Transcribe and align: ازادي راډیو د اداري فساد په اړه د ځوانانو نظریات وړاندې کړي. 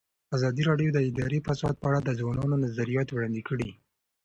ازادي 0.35 0.63
راډیو 0.69 0.89
د 0.93 0.99
اداري 1.09 1.39
فساد 1.47 1.75
په 1.81 1.85
اړه 1.89 1.99
د 2.03 2.09
ځوانانو 2.19 2.61
نظریات 2.65 3.07
وړاندې 3.11 3.41
کړي. 3.49 3.69